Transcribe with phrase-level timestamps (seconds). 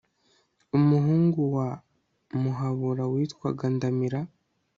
[0.77, 1.67] umuhungu wa
[2.41, 4.19] muhabura witwaga ndamira